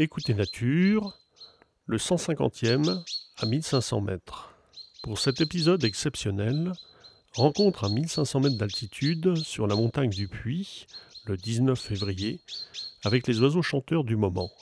Écoutez 0.00 0.32
Nature, 0.32 1.18
le 1.86 1.96
150e 1.96 3.02
à 3.36 3.46
1500 3.46 4.00
mètres. 4.00 4.54
Pour 5.02 5.18
cet 5.18 5.40
épisode 5.40 5.82
exceptionnel, 5.82 6.72
rencontre 7.34 7.82
à 7.82 7.88
1500 7.88 8.38
mètres 8.38 8.58
d'altitude 8.58 9.34
sur 9.34 9.66
la 9.66 9.74
montagne 9.74 10.10
du 10.10 10.28
Puy, 10.28 10.86
le 11.24 11.36
19 11.36 11.76
février, 11.76 12.38
avec 13.02 13.26
les 13.26 13.40
oiseaux 13.40 13.62
chanteurs 13.62 14.04
du 14.04 14.14
moment. 14.14 14.52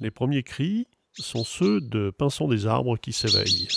Les 0.00 0.10
premiers 0.10 0.42
cris 0.42 0.86
sont 1.12 1.44
ceux 1.44 1.82
de 1.82 2.08
pinsons 2.08 2.48
des 2.48 2.66
arbres 2.66 2.96
qui 2.96 3.12
s'éveillent. 3.12 3.68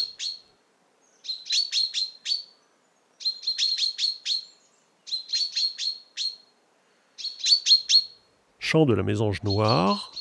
Chant 8.60 8.86
de 8.86 8.94
la 8.94 9.04
mésange 9.04 9.44
noire, 9.44 10.13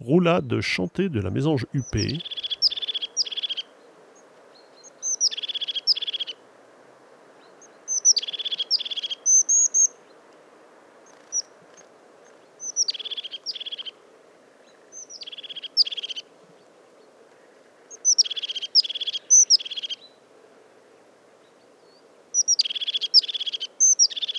roulade 0.00 0.60
chantée 0.60 1.08
de 1.08 1.20
la 1.20 1.30
mésange 1.30 1.66
huppée. 1.74 2.18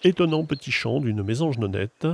Étonnant 0.03 0.43
petit 0.45 0.71
chant 0.71 0.99
d'une 0.99 1.21
mésange 1.21 1.59
nonnette, 1.59 2.07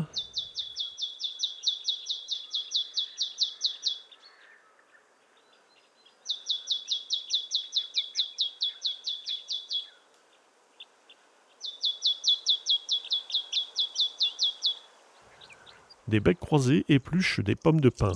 Des 16.08 16.22
becs 16.22 16.40
croisés 16.40 16.86
épluchent 16.88 17.42
des 17.42 17.56
pommes 17.56 17.82
de 17.82 17.90
pin. 17.90 18.14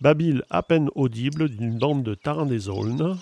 Babyle 0.00 0.44
à 0.48 0.62
peine 0.62 0.90
audible 0.94 1.48
d'une 1.48 1.76
bande 1.76 2.04
de 2.04 2.14
tarins 2.14 2.46
des 2.46 2.68
aulnes. 2.68 3.16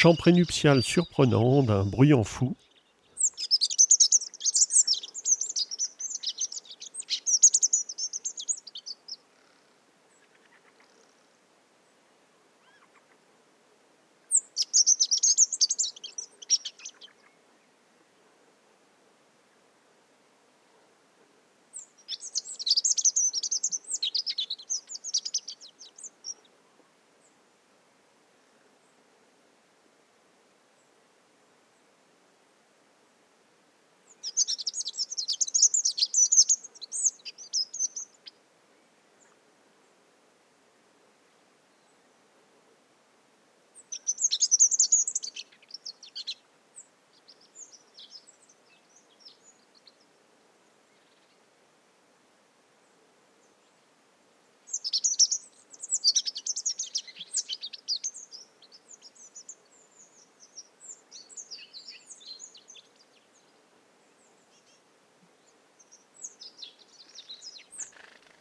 Chant 0.00 0.14
prénuptial 0.14 0.80
surprenant 0.80 1.64
d'un 1.64 1.82
bruyant 1.82 2.22
fou, 2.22 2.54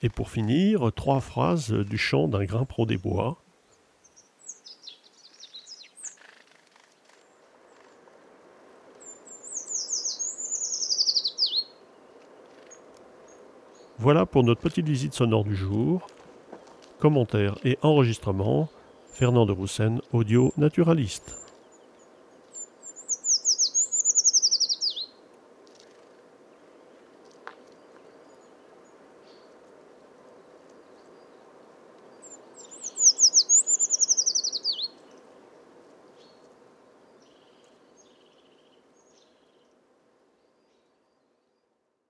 Et 0.07 0.09
pour 0.09 0.30
finir, 0.30 0.89
trois 0.95 1.19
phrases 1.19 1.74
du 1.74 1.98
chant 1.98 2.30
d'un 2.30 2.45
grain 2.45 2.63
pro 2.63 2.86
des 2.86 2.95
bois. 2.95 3.36
Voilà 14.00 14.25
pour 14.25 14.45
notre 14.45 14.62
petite 14.62 14.88
visite 14.88 15.13
sonore 15.13 15.44
du 15.44 15.57
jour. 15.57 16.07
Commentaires 17.00 17.57
et 17.65 17.77
enregistrements, 17.81 18.69
Fernand 19.12 19.45
de 19.45 19.51
Roussen, 19.51 20.00
audio 20.13 20.54
naturaliste. 20.56 21.46